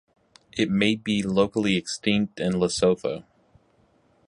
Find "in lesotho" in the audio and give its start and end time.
2.39-3.23